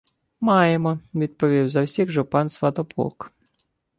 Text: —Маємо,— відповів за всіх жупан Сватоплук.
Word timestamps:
—Маємо,— 0.41 0.99
відповів 1.15 1.69
за 1.69 1.81
всіх 1.81 2.09
жупан 2.09 2.49
Сватоплук. 2.49 3.31